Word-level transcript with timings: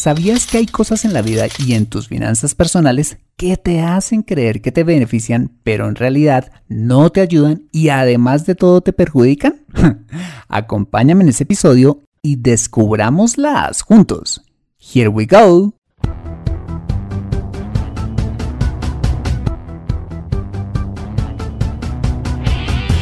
¿sabías 0.00 0.46
que 0.46 0.56
hay 0.56 0.66
cosas 0.66 1.04
en 1.04 1.12
la 1.12 1.20
vida 1.20 1.46
y 1.58 1.74
en 1.74 1.84
tus 1.84 2.08
finanzas 2.08 2.54
personales 2.54 3.18
que 3.36 3.58
te 3.58 3.82
hacen 3.82 4.22
creer 4.22 4.62
que 4.62 4.72
te 4.72 4.82
benefician, 4.82 5.52
pero 5.62 5.88
en 5.88 5.94
realidad 5.94 6.52
no 6.68 7.10
te 7.10 7.20
ayudan 7.20 7.64
y 7.70 7.90
además 7.90 8.46
de 8.46 8.54
todo 8.54 8.80
te 8.80 8.94
perjudican? 8.94 9.56
Acompáñame 10.48 11.24
en 11.24 11.28
ese 11.28 11.42
episodio 11.42 12.02
y 12.22 12.36
descubramoslas 12.36 13.82
juntos. 13.82 14.42
Here 14.78 15.08
we 15.08 15.26
go. 15.26 15.74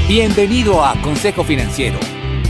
Bienvenido 0.09 0.85
a 0.85 1.01
Consejo 1.01 1.45
Financiero 1.45 2.18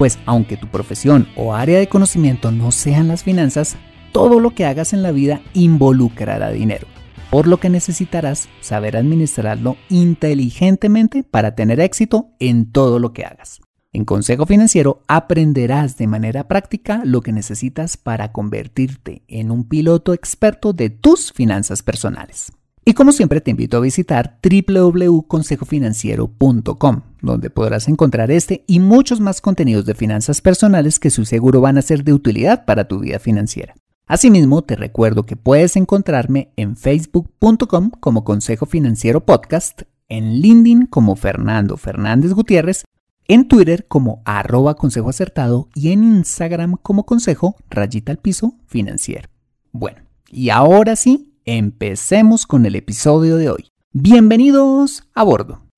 pues 0.00 0.18
aunque 0.24 0.56
tu 0.56 0.66
profesión 0.66 1.28
o 1.36 1.54
área 1.54 1.78
de 1.78 1.90
conocimiento 1.90 2.50
no 2.50 2.72
sean 2.72 3.08
las 3.08 3.22
finanzas, 3.22 3.76
todo 4.12 4.40
lo 4.40 4.54
que 4.54 4.64
hagas 4.64 4.94
en 4.94 5.02
la 5.02 5.12
vida 5.12 5.42
involucrará 5.52 6.50
dinero, 6.50 6.86
por 7.28 7.46
lo 7.46 7.60
que 7.60 7.68
necesitarás 7.68 8.48
saber 8.62 8.96
administrarlo 8.96 9.76
inteligentemente 9.90 11.22
para 11.22 11.54
tener 11.54 11.80
éxito 11.80 12.30
en 12.38 12.72
todo 12.72 12.98
lo 12.98 13.12
que 13.12 13.26
hagas. 13.26 13.60
En 13.92 14.06
Consejo 14.06 14.46
Financiero 14.46 15.02
aprenderás 15.06 15.98
de 15.98 16.06
manera 16.06 16.48
práctica 16.48 17.02
lo 17.04 17.20
que 17.20 17.32
necesitas 17.32 17.98
para 17.98 18.32
convertirte 18.32 19.22
en 19.28 19.50
un 19.50 19.68
piloto 19.68 20.14
experto 20.14 20.72
de 20.72 20.88
tus 20.88 21.30
finanzas 21.30 21.82
personales. 21.82 22.52
Y 22.86 22.94
como 22.94 23.12
siempre 23.12 23.42
te 23.42 23.50
invito 23.50 23.76
a 23.76 23.80
visitar 23.80 24.38
www.consejofinanciero.com, 24.42 27.02
donde 27.22 27.50
podrás 27.50 27.88
encontrar 27.88 28.30
este 28.30 28.64
y 28.66 28.80
muchos 28.80 29.20
más 29.20 29.40
contenidos 29.40 29.86
de 29.86 29.94
finanzas 29.94 30.40
personales 30.40 30.98
que 30.98 31.10
su 31.10 31.24
seguro 31.24 31.60
van 31.60 31.78
a 31.78 31.82
ser 31.82 32.04
de 32.04 32.12
utilidad 32.12 32.64
para 32.64 32.88
tu 32.88 33.00
vida 33.00 33.18
financiera. 33.18 33.74
Asimismo, 34.06 34.62
te 34.62 34.76
recuerdo 34.76 35.24
que 35.24 35.36
puedes 35.36 35.76
encontrarme 35.76 36.52
en 36.56 36.76
facebook.com 36.76 37.90
como 38.00 38.24
Consejo 38.24 38.66
Financiero 38.66 39.24
Podcast, 39.24 39.82
en 40.08 40.40
LinkedIn 40.40 40.86
como 40.86 41.16
Fernando 41.16 41.76
Fernández 41.76 42.32
Gutiérrez, 42.32 42.84
en 43.28 43.46
Twitter 43.46 43.86
como 43.86 44.22
arroba 44.24 44.74
consejo 44.74 45.10
acertado 45.10 45.68
y 45.74 45.92
en 45.92 46.02
Instagram 46.02 46.76
como 46.82 47.06
consejo 47.06 47.56
rayita 47.68 48.10
al 48.10 48.18
piso 48.18 48.54
financiero. 48.66 49.28
Bueno, 49.70 50.00
y 50.28 50.50
ahora 50.50 50.96
sí, 50.96 51.30
Empecemos 51.52 52.46
con 52.46 52.66
el 52.66 52.76
episodio 52.76 53.36
de 53.36 53.50
hoy. 53.50 53.70
Bienvenidos 53.92 55.04
a 55.14 55.24
bordo. 55.24 55.69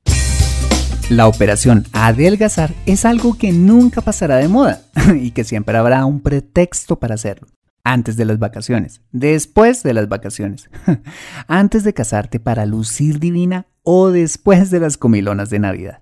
La 1.10 1.26
operación 1.26 1.84
adelgazar 1.92 2.72
es 2.86 3.04
algo 3.04 3.36
que 3.36 3.52
nunca 3.52 4.00
pasará 4.00 4.36
de 4.36 4.48
moda 4.48 4.82
y 5.20 5.32
que 5.32 5.44
siempre 5.44 5.76
habrá 5.76 6.04
un 6.06 6.20
pretexto 6.20 6.98
para 6.98 7.14
hacerlo. 7.14 7.48
Antes 7.84 8.16
de 8.16 8.24
las 8.24 8.38
vacaciones, 8.38 9.00
después 9.10 9.82
de 9.82 9.92
las 9.92 10.08
vacaciones, 10.08 10.70
antes 11.48 11.84
de 11.84 11.92
casarte 11.92 12.40
para 12.40 12.64
lucir 12.64 13.18
divina 13.18 13.66
o 13.82 14.10
después 14.10 14.70
de 14.70 14.80
las 14.80 14.96
comilonas 14.96 15.50
de 15.50 15.58
Navidad. 15.58 16.00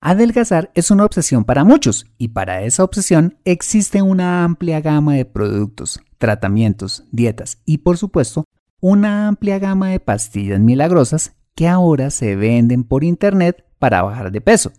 Adelgazar 0.00 0.70
es 0.74 0.90
una 0.90 1.04
obsesión 1.04 1.44
para 1.44 1.64
muchos 1.64 2.06
y 2.18 2.28
para 2.28 2.62
esa 2.62 2.84
obsesión 2.84 3.36
existe 3.44 4.00
una 4.00 4.44
amplia 4.44 4.80
gama 4.80 5.14
de 5.14 5.24
productos, 5.24 6.00
tratamientos, 6.18 7.04
dietas 7.10 7.58
y 7.64 7.78
por 7.78 7.98
supuesto 7.98 8.44
una 8.80 9.26
amplia 9.26 9.58
gama 9.58 9.90
de 9.90 10.00
pastillas 10.00 10.60
milagrosas 10.60 11.34
que 11.56 11.66
ahora 11.66 12.10
se 12.10 12.36
venden 12.36 12.84
por 12.84 13.02
internet 13.02 13.64
para 13.78 14.02
bajar 14.02 14.32
de 14.32 14.40
peso. 14.40 14.72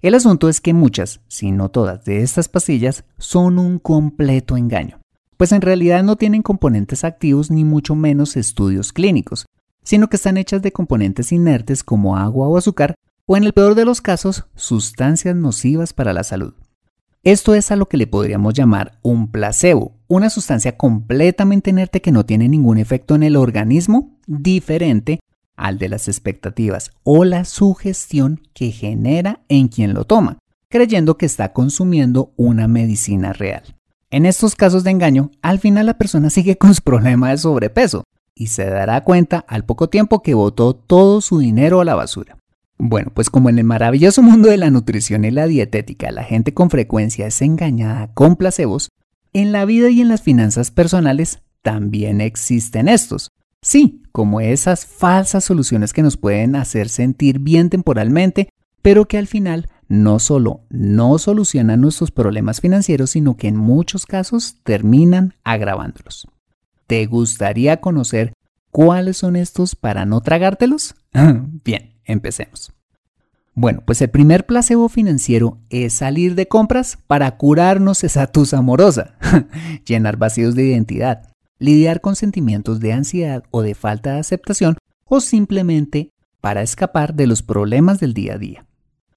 El 0.00 0.14
asunto 0.14 0.48
es 0.48 0.60
que 0.60 0.74
muchas, 0.74 1.20
si 1.26 1.52
no 1.52 1.70
todas, 1.70 2.04
de 2.04 2.22
estas 2.22 2.48
pastillas 2.48 3.04
son 3.18 3.58
un 3.58 3.78
completo 3.78 4.56
engaño, 4.56 5.00
pues 5.36 5.52
en 5.52 5.62
realidad 5.62 6.02
no 6.02 6.16
tienen 6.16 6.42
componentes 6.42 7.04
activos 7.04 7.50
ni 7.50 7.64
mucho 7.64 7.94
menos 7.94 8.36
estudios 8.36 8.92
clínicos, 8.92 9.46
sino 9.82 10.08
que 10.08 10.16
están 10.16 10.36
hechas 10.36 10.62
de 10.62 10.72
componentes 10.72 11.32
inertes 11.32 11.82
como 11.82 12.16
agua 12.16 12.48
o 12.48 12.56
azúcar, 12.56 12.94
o 13.26 13.36
en 13.36 13.44
el 13.44 13.52
peor 13.52 13.74
de 13.74 13.84
los 13.84 14.00
casos, 14.00 14.44
sustancias 14.54 15.34
nocivas 15.34 15.92
para 15.92 16.12
la 16.12 16.22
salud. 16.22 16.54
Esto 17.24 17.54
es 17.54 17.72
a 17.72 17.76
lo 17.76 17.88
que 17.88 17.96
le 17.96 18.06
podríamos 18.06 18.54
llamar 18.54 19.00
un 19.02 19.32
placebo, 19.32 19.96
una 20.06 20.30
sustancia 20.30 20.76
completamente 20.76 21.70
inerte 21.70 22.00
que 22.00 22.12
no 22.12 22.24
tiene 22.24 22.48
ningún 22.48 22.78
efecto 22.78 23.16
en 23.16 23.24
el 23.24 23.34
organismo 23.34 24.16
diferente 24.28 25.18
al 25.56 25.78
de 25.78 25.88
las 25.88 26.08
expectativas 26.08 26.92
o 27.02 27.24
la 27.24 27.44
sugestión 27.44 28.42
que 28.54 28.70
genera 28.70 29.40
en 29.48 29.68
quien 29.68 29.94
lo 29.94 30.04
toma, 30.04 30.38
creyendo 30.68 31.16
que 31.16 31.26
está 31.26 31.52
consumiendo 31.52 32.32
una 32.36 32.68
medicina 32.68 33.32
real. 33.32 33.62
En 34.10 34.26
estos 34.26 34.54
casos 34.54 34.84
de 34.84 34.92
engaño, 34.92 35.30
al 35.42 35.58
final 35.58 35.86
la 35.86 35.98
persona 35.98 36.30
sigue 36.30 36.56
con 36.56 36.74
su 36.74 36.82
problema 36.82 37.30
de 37.30 37.38
sobrepeso 37.38 38.04
y 38.34 38.48
se 38.48 38.66
dará 38.66 39.02
cuenta 39.02 39.44
al 39.48 39.64
poco 39.64 39.88
tiempo 39.88 40.22
que 40.22 40.34
botó 40.34 40.74
todo 40.74 41.20
su 41.20 41.38
dinero 41.38 41.80
a 41.80 41.84
la 41.84 41.94
basura. 41.94 42.36
Bueno, 42.78 43.10
pues 43.14 43.30
como 43.30 43.48
en 43.48 43.58
el 43.58 43.64
maravilloso 43.64 44.22
mundo 44.22 44.50
de 44.50 44.58
la 44.58 44.70
nutrición 44.70 45.24
y 45.24 45.30
la 45.30 45.46
dietética 45.46 46.12
la 46.12 46.24
gente 46.24 46.52
con 46.52 46.70
frecuencia 46.70 47.26
es 47.26 47.40
engañada 47.40 48.12
con 48.12 48.36
placebos, 48.36 48.90
en 49.32 49.52
la 49.52 49.64
vida 49.64 49.88
y 49.90 50.00
en 50.00 50.08
las 50.08 50.22
finanzas 50.22 50.70
personales 50.70 51.40
también 51.62 52.20
existen 52.20 52.88
estos. 52.88 53.30
Sí, 53.66 54.00
como 54.12 54.40
esas 54.40 54.86
falsas 54.86 55.42
soluciones 55.42 55.92
que 55.92 56.00
nos 56.00 56.16
pueden 56.16 56.54
hacer 56.54 56.88
sentir 56.88 57.40
bien 57.40 57.68
temporalmente, 57.68 58.48
pero 58.80 59.06
que 59.06 59.18
al 59.18 59.26
final 59.26 59.68
no 59.88 60.20
solo 60.20 60.60
no 60.70 61.18
solucionan 61.18 61.80
nuestros 61.80 62.12
problemas 62.12 62.60
financieros, 62.60 63.10
sino 63.10 63.36
que 63.36 63.48
en 63.48 63.56
muchos 63.56 64.06
casos 64.06 64.58
terminan 64.62 65.34
agravándolos. 65.42 66.28
¿Te 66.86 67.06
gustaría 67.06 67.80
conocer 67.80 68.34
cuáles 68.70 69.16
son 69.16 69.34
estos 69.34 69.74
para 69.74 70.04
no 70.04 70.20
tragártelos? 70.20 70.94
bien, 71.64 71.96
empecemos. 72.04 72.72
Bueno, 73.52 73.82
pues 73.84 74.00
el 74.00 74.10
primer 74.10 74.46
placebo 74.46 74.88
financiero 74.88 75.58
es 75.70 75.92
salir 75.92 76.36
de 76.36 76.46
compras 76.46 76.98
para 77.08 77.36
curarnos 77.36 78.04
esa 78.04 78.28
tusa 78.28 78.58
amorosa, 78.58 79.16
llenar 79.84 80.18
vacíos 80.18 80.54
de 80.54 80.66
identidad, 80.66 81.32
lidiar 81.58 82.00
con 82.00 82.16
sentimientos 82.16 82.80
de 82.80 82.92
ansiedad 82.92 83.44
o 83.50 83.62
de 83.62 83.74
falta 83.74 84.14
de 84.14 84.20
aceptación 84.20 84.76
o 85.04 85.20
simplemente 85.20 86.10
para 86.40 86.62
escapar 86.62 87.14
de 87.14 87.26
los 87.26 87.42
problemas 87.42 88.00
del 88.00 88.14
día 88.14 88.34
a 88.34 88.38
día. 88.38 88.66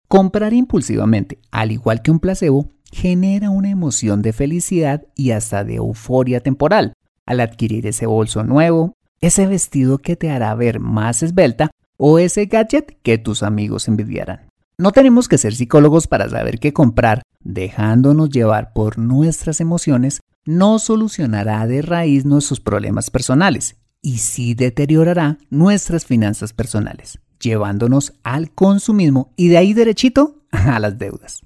Comprar 0.07 0.53
impulsivamente, 0.53 1.39
al 1.51 1.71
igual 1.71 2.01
que 2.01 2.11
un 2.11 2.19
placebo, 2.19 2.69
genera 2.91 3.49
una 3.49 3.69
emoción 3.69 4.21
de 4.21 4.33
felicidad 4.33 5.05
y 5.15 5.31
hasta 5.31 5.63
de 5.63 5.75
euforia 5.75 6.41
temporal 6.41 6.93
al 7.25 7.41
adquirir 7.41 7.85
ese 7.85 8.07
bolso 8.07 8.43
nuevo, 8.43 8.95
ese 9.21 9.45
vestido 9.45 9.99
que 9.99 10.15
te 10.15 10.31
hará 10.31 10.55
ver 10.55 10.79
más 10.79 11.21
esbelta 11.21 11.69
o 11.97 12.17
ese 12.17 12.45
gadget 12.45 12.97
que 13.03 13.19
tus 13.19 13.43
amigos 13.43 13.87
envidiarán. 13.87 14.48
No 14.79 14.93
tenemos 14.93 15.27
que 15.27 15.37
ser 15.37 15.53
psicólogos 15.53 16.07
para 16.07 16.29
saber 16.29 16.57
que 16.57 16.71
comprar, 16.71 17.21
dejándonos 17.43 18.29
llevar 18.29 18.71
por 18.71 18.97
nuestras 18.97 19.59
emociones, 19.59 20.21
no 20.45 20.79
solucionará 20.79 21.67
de 21.67 21.81
raíz 21.81 22.23
nuestros 22.23 22.61
problemas 22.61 23.09
personales 23.09 23.75
y 24.01 24.19
sí 24.19 24.53
deteriorará 24.53 25.37
nuestras 25.49 26.05
finanzas 26.05 26.53
personales, 26.53 27.19
llevándonos 27.41 28.13
al 28.23 28.51
consumismo 28.51 29.33
y 29.35 29.49
de 29.49 29.57
ahí 29.57 29.73
derechito 29.73 30.45
a 30.51 30.79
las 30.79 30.97
deudas. 30.97 31.41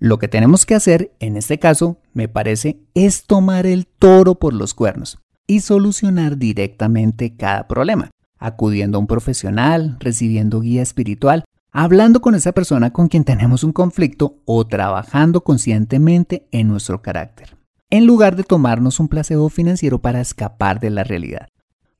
Lo 0.00 0.18
que 0.18 0.26
tenemos 0.26 0.66
que 0.66 0.74
hacer, 0.74 1.12
en 1.20 1.36
este 1.36 1.60
caso, 1.60 1.98
me 2.14 2.26
parece, 2.26 2.80
es 2.94 3.26
tomar 3.26 3.64
el 3.64 3.86
toro 3.86 4.40
por 4.40 4.54
los 4.54 4.74
cuernos 4.74 5.20
y 5.46 5.60
solucionar 5.60 6.36
directamente 6.36 7.36
cada 7.36 7.68
problema, 7.68 8.10
acudiendo 8.38 8.98
a 8.98 9.02
un 9.02 9.06
profesional, 9.06 9.98
recibiendo 10.00 10.58
guía 10.58 10.82
espiritual, 10.82 11.44
hablando 11.72 12.20
con 12.20 12.34
esa 12.34 12.52
persona 12.52 12.92
con 12.92 13.08
quien 13.08 13.24
tenemos 13.24 13.64
un 13.64 13.72
conflicto 13.72 14.36
o 14.44 14.66
trabajando 14.66 15.42
conscientemente 15.42 16.46
en 16.50 16.68
nuestro 16.68 17.02
carácter, 17.02 17.56
en 17.90 18.06
lugar 18.06 18.36
de 18.36 18.44
tomarnos 18.44 19.00
un 19.00 19.08
placebo 19.08 19.48
financiero 19.48 20.00
para 20.00 20.20
escapar 20.20 20.80
de 20.80 20.90
la 20.90 21.04
realidad. 21.04 21.48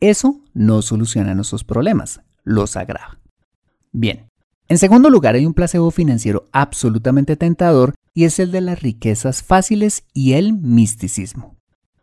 Eso 0.01 0.41
no 0.55 0.83
soluciona 0.83 1.35
nuestros 1.35 1.65
problemas, 1.65 2.21
los 2.43 2.77
agrava. 2.77 3.19
Bien, 3.93 4.31
en 4.69 4.79
segundo 4.79 5.11
lugar, 5.11 5.35
hay 5.35 5.47
un 5.47 5.55
placebo 5.55 5.91
financiero 5.91 6.49
absolutamente 6.53 7.37
tentador 7.37 7.95
y 8.15 8.25
es 8.25 8.39
el 8.39 8.53
de 8.53 8.61
las 8.61 8.81
riquezas 8.81 9.43
fáciles 9.43 10.05
y 10.15 10.35
el 10.35 10.53
misticismo. 10.53 11.57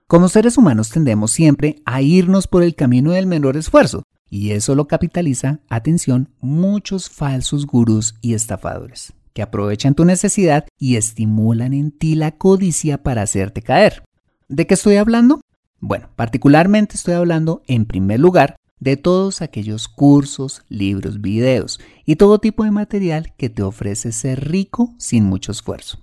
Como 0.07 0.29
seres 0.29 0.57
humanos 0.57 0.89
tendemos 0.89 1.31
siempre 1.31 1.81
a 1.85 2.01
irnos 2.01 2.47
por 2.47 2.63
el 2.63 2.75
camino 2.75 3.11
del 3.11 3.25
menor 3.25 3.57
esfuerzo, 3.57 4.03
y 4.29 4.51
eso 4.51 4.75
lo 4.75 4.87
capitaliza, 4.87 5.59
atención, 5.69 6.29
muchos 6.41 7.09
falsos 7.09 7.65
gurús 7.65 8.15
y 8.21 8.33
estafadores, 8.33 9.13
que 9.33 9.41
aprovechan 9.41 9.95
tu 9.95 10.05
necesidad 10.05 10.65
y 10.77 10.95
estimulan 10.95 11.73
en 11.73 11.91
ti 11.91 12.15
la 12.15 12.31
codicia 12.31 13.03
para 13.03 13.21
hacerte 13.21 13.61
caer. 13.61 14.03
¿De 14.47 14.67
qué 14.67 14.73
estoy 14.73 14.95
hablando? 14.95 15.41
Bueno, 15.79 16.09
particularmente 16.15 16.95
estoy 16.95 17.13
hablando, 17.13 17.61
en 17.67 17.85
primer 17.85 18.19
lugar, 18.19 18.55
de 18.79 18.97
todos 18.97 19.41
aquellos 19.41 19.87
cursos, 19.87 20.63
libros, 20.69 21.21
videos 21.21 21.79
y 22.05 22.15
todo 22.15 22.39
tipo 22.39 22.63
de 22.63 22.71
material 22.71 23.33
que 23.37 23.49
te 23.49 23.63
ofrece 23.63 24.11
ser 24.11 24.49
rico 24.49 24.93
sin 24.97 25.23
mucho 25.23 25.51
esfuerzo. 25.51 25.99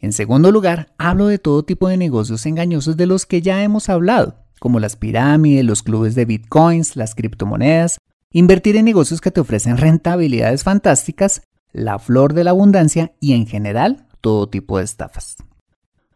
En 0.00 0.12
segundo 0.12 0.50
lugar, 0.50 0.92
hablo 0.98 1.26
de 1.26 1.38
todo 1.38 1.64
tipo 1.64 1.88
de 1.88 1.96
negocios 1.96 2.44
engañosos 2.46 2.96
de 2.96 3.06
los 3.06 3.24
que 3.24 3.40
ya 3.40 3.62
hemos 3.62 3.88
hablado, 3.88 4.41
como 4.62 4.78
las 4.78 4.94
pirámides, 4.94 5.64
los 5.64 5.82
clubes 5.82 6.14
de 6.14 6.24
bitcoins, 6.24 6.94
las 6.94 7.16
criptomonedas, 7.16 7.98
invertir 8.30 8.76
en 8.76 8.84
negocios 8.84 9.20
que 9.20 9.32
te 9.32 9.40
ofrecen 9.40 9.76
rentabilidades 9.76 10.62
fantásticas, 10.62 11.42
la 11.72 11.98
flor 11.98 12.32
de 12.32 12.44
la 12.44 12.50
abundancia 12.50 13.10
y 13.18 13.32
en 13.32 13.48
general 13.48 14.06
todo 14.20 14.48
tipo 14.48 14.78
de 14.78 14.84
estafas. 14.84 15.34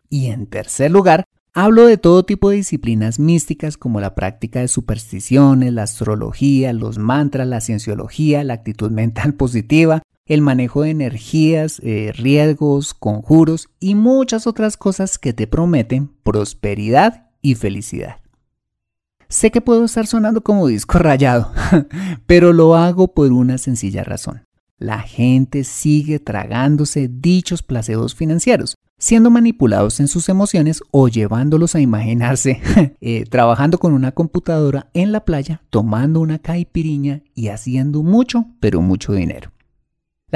Y 0.08 0.26
en 0.26 0.46
tercer 0.46 0.92
lugar, 0.92 1.24
Hablo 1.58 1.86
de 1.86 1.96
todo 1.96 2.22
tipo 2.22 2.50
de 2.50 2.56
disciplinas 2.56 3.18
místicas 3.18 3.78
como 3.78 3.98
la 3.98 4.14
práctica 4.14 4.60
de 4.60 4.68
supersticiones, 4.68 5.72
la 5.72 5.84
astrología, 5.84 6.74
los 6.74 6.98
mantras, 6.98 7.48
la 7.48 7.62
cienciología, 7.62 8.44
la 8.44 8.52
actitud 8.52 8.90
mental 8.90 9.32
positiva, 9.38 10.02
el 10.26 10.42
manejo 10.42 10.82
de 10.82 10.90
energías, 10.90 11.80
eh, 11.82 12.12
riesgos, 12.14 12.92
conjuros 12.92 13.70
y 13.80 13.94
muchas 13.94 14.46
otras 14.46 14.76
cosas 14.76 15.18
que 15.18 15.32
te 15.32 15.46
prometen 15.46 16.12
prosperidad 16.22 17.30
y 17.40 17.54
felicidad. 17.54 18.18
Sé 19.28 19.50
que 19.50 19.60
puedo 19.60 19.84
estar 19.84 20.06
sonando 20.06 20.40
como 20.42 20.68
disco 20.68 20.98
rayado, 20.98 21.52
pero 22.26 22.52
lo 22.52 22.76
hago 22.76 23.08
por 23.08 23.32
una 23.32 23.58
sencilla 23.58 24.04
razón. 24.04 24.44
La 24.78 25.00
gente 25.00 25.64
sigue 25.64 26.18
tragándose 26.18 27.08
dichos 27.08 27.62
placebos 27.62 28.14
financieros 28.14 28.76
siendo 28.98 29.30
manipulados 29.30 30.00
en 30.00 30.08
sus 30.08 30.28
emociones 30.28 30.82
o 30.90 31.08
llevándolos 31.08 31.74
a 31.74 31.80
imaginarse 31.80 32.60
eh, 33.00 33.24
trabajando 33.28 33.78
con 33.78 33.92
una 33.92 34.12
computadora 34.12 34.88
en 34.94 35.12
la 35.12 35.24
playa, 35.24 35.62
tomando 35.70 36.20
una 36.20 36.38
caipiriña 36.38 37.22
y 37.34 37.48
haciendo 37.48 38.02
mucho, 38.02 38.46
pero 38.60 38.80
mucho 38.80 39.12
dinero. 39.12 39.52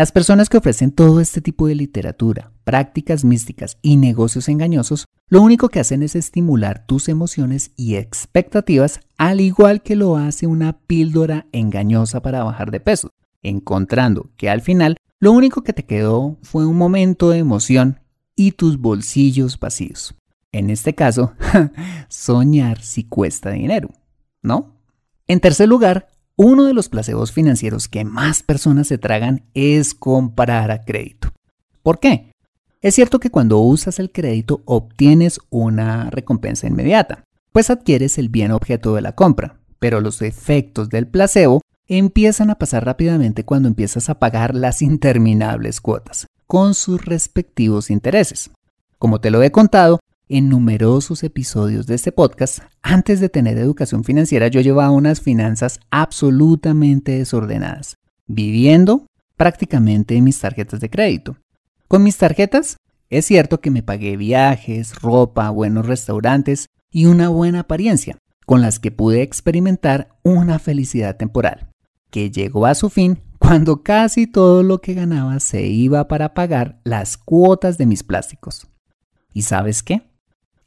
Las 0.00 0.12
personas 0.12 0.48
que 0.48 0.56
ofrecen 0.56 0.92
todo 0.92 1.20
este 1.20 1.42
tipo 1.42 1.66
de 1.66 1.74
literatura, 1.74 2.52
prácticas 2.64 3.22
místicas 3.22 3.76
y 3.82 3.98
negocios 3.98 4.48
engañosos, 4.48 5.04
lo 5.28 5.42
único 5.42 5.68
que 5.68 5.78
hacen 5.78 6.02
es 6.02 6.16
estimular 6.16 6.86
tus 6.86 7.10
emociones 7.10 7.72
y 7.76 7.96
expectativas, 7.96 9.00
al 9.18 9.42
igual 9.42 9.82
que 9.82 9.96
lo 9.96 10.16
hace 10.16 10.46
una 10.46 10.78
píldora 10.78 11.48
engañosa 11.52 12.22
para 12.22 12.42
bajar 12.42 12.70
de 12.70 12.80
peso, 12.80 13.10
encontrando 13.42 14.30
que 14.38 14.48
al 14.48 14.62
final 14.62 14.96
lo 15.18 15.32
único 15.32 15.62
que 15.62 15.74
te 15.74 15.84
quedó 15.84 16.38
fue 16.40 16.64
un 16.64 16.78
momento 16.78 17.28
de 17.28 17.36
emoción 17.36 18.00
y 18.34 18.52
tus 18.52 18.78
bolsillos 18.78 19.60
vacíos. 19.60 20.14
En 20.50 20.70
este 20.70 20.94
caso, 20.94 21.34
soñar 22.08 22.80
si 22.80 23.04
cuesta 23.04 23.50
dinero, 23.50 23.90
¿no? 24.40 24.80
En 25.26 25.40
tercer 25.40 25.68
lugar, 25.68 26.08
uno 26.36 26.64
de 26.64 26.74
los 26.74 26.88
placebos 26.88 27.32
financieros 27.32 27.88
que 27.88 28.04
más 28.04 28.42
personas 28.42 28.86
se 28.86 28.98
tragan 28.98 29.44
es 29.54 29.94
comprar 29.94 30.70
a 30.70 30.82
crédito. 30.82 31.32
¿Por 31.82 31.98
qué? 31.98 32.32
Es 32.80 32.94
cierto 32.94 33.20
que 33.20 33.30
cuando 33.30 33.58
usas 33.58 33.98
el 33.98 34.10
crédito 34.10 34.62
obtienes 34.64 35.38
una 35.50 36.08
recompensa 36.10 36.66
inmediata, 36.66 37.24
pues 37.52 37.68
adquieres 37.68 38.16
el 38.16 38.28
bien 38.28 38.52
objeto 38.52 38.94
de 38.94 39.02
la 39.02 39.14
compra, 39.14 39.60
pero 39.78 40.00
los 40.00 40.22
efectos 40.22 40.88
del 40.88 41.06
placebo 41.06 41.60
empiezan 41.88 42.50
a 42.50 42.54
pasar 42.54 42.84
rápidamente 42.84 43.44
cuando 43.44 43.68
empiezas 43.68 44.08
a 44.08 44.18
pagar 44.18 44.54
las 44.54 44.80
interminables 44.80 45.80
cuotas 45.80 46.26
con 46.46 46.74
sus 46.74 47.04
respectivos 47.04 47.90
intereses. 47.90 48.50
Como 48.98 49.20
te 49.20 49.30
lo 49.30 49.42
he 49.42 49.50
contado 49.50 50.00
en 50.30 50.48
numerosos 50.48 51.24
episodios 51.24 51.88
de 51.88 51.96
este 51.96 52.12
podcast, 52.12 52.60
antes 52.82 53.18
de 53.18 53.28
tener 53.28 53.58
educación 53.58 54.04
financiera 54.04 54.46
yo 54.46 54.60
llevaba 54.60 54.92
unas 54.92 55.20
finanzas 55.20 55.80
absolutamente 55.90 57.18
desordenadas, 57.18 57.96
viviendo 58.28 59.06
prácticamente 59.36 60.16
en 60.16 60.22
mis 60.24 60.38
tarjetas 60.38 60.78
de 60.78 60.88
crédito. 60.88 61.36
Con 61.88 62.04
mis 62.04 62.16
tarjetas 62.16 62.76
es 63.08 63.26
cierto 63.26 63.60
que 63.60 63.72
me 63.72 63.82
pagué 63.82 64.16
viajes, 64.16 65.00
ropa, 65.00 65.50
buenos 65.50 65.86
restaurantes 65.86 66.66
y 66.92 67.06
una 67.06 67.28
buena 67.28 67.60
apariencia, 67.60 68.16
con 68.46 68.62
las 68.62 68.78
que 68.78 68.92
pude 68.92 69.22
experimentar 69.22 70.16
una 70.22 70.60
felicidad 70.60 71.16
temporal, 71.16 71.70
que 72.10 72.30
llegó 72.30 72.66
a 72.66 72.76
su 72.76 72.88
fin 72.88 73.18
cuando 73.40 73.82
casi 73.82 74.28
todo 74.28 74.62
lo 74.62 74.80
que 74.80 74.94
ganaba 74.94 75.40
se 75.40 75.66
iba 75.66 76.06
para 76.06 76.34
pagar 76.34 76.78
las 76.84 77.16
cuotas 77.16 77.78
de 77.78 77.86
mis 77.86 78.04
plásticos. 78.04 78.68
¿Y 79.32 79.42
sabes 79.42 79.82
qué? 79.82 80.09